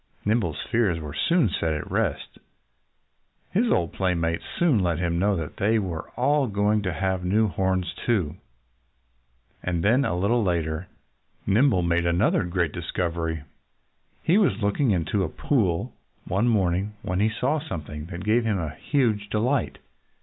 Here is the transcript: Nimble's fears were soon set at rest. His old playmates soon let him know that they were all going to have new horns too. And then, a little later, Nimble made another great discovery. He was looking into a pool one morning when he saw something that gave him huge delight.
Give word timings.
Nimble's 0.25 0.63
fears 0.71 0.99
were 0.99 1.13
soon 1.13 1.47
set 1.47 1.73
at 1.75 1.91
rest. 1.91 2.39
His 3.51 3.67
old 3.71 3.93
playmates 3.93 4.43
soon 4.57 4.79
let 4.79 4.97
him 4.97 5.19
know 5.19 5.35
that 5.35 5.57
they 5.57 5.77
were 5.77 6.09
all 6.17 6.47
going 6.47 6.81
to 6.81 6.91
have 6.91 7.23
new 7.23 7.47
horns 7.49 7.93
too. 8.03 8.37
And 9.61 9.83
then, 9.83 10.03
a 10.03 10.17
little 10.17 10.43
later, 10.43 10.87
Nimble 11.45 11.83
made 11.83 12.07
another 12.07 12.43
great 12.45 12.71
discovery. 12.71 13.43
He 14.23 14.39
was 14.39 14.59
looking 14.63 14.89
into 14.89 15.21
a 15.23 15.29
pool 15.29 15.93
one 16.25 16.47
morning 16.47 16.93
when 17.03 17.19
he 17.19 17.29
saw 17.29 17.59
something 17.59 18.07
that 18.07 18.23
gave 18.25 18.43
him 18.43 18.57
huge 18.79 19.29
delight. 19.29 19.77